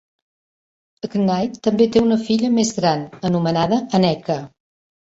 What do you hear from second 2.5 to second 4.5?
més gran, anomenada Aneka.